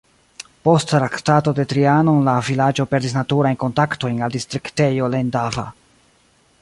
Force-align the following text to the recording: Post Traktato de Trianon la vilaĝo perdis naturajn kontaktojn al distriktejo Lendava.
Post 0.67 0.93
Traktato 0.93 1.53
de 1.59 1.65
Trianon 1.73 2.23
la 2.29 2.33
vilaĝo 2.47 2.87
perdis 2.95 3.13
naturajn 3.19 3.61
kontaktojn 3.65 4.19
al 4.29 4.35
distriktejo 4.37 5.13
Lendava. 5.17 5.67